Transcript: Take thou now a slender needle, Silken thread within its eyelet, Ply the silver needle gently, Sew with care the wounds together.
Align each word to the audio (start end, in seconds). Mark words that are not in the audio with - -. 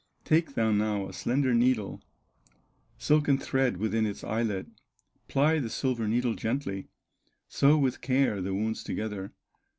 Take 0.25 0.55
thou 0.55 0.71
now 0.71 1.07
a 1.07 1.13
slender 1.13 1.53
needle, 1.53 2.01
Silken 2.97 3.37
thread 3.37 3.77
within 3.77 4.07
its 4.07 4.23
eyelet, 4.23 4.65
Ply 5.27 5.59
the 5.59 5.69
silver 5.69 6.07
needle 6.07 6.33
gently, 6.33 6.87
Sew 7.47 7.77
with 7.77 8.01
care 8.01 8.41
the 8.41 8.55
wounds 8.55 8.83
together. 8.83 9.31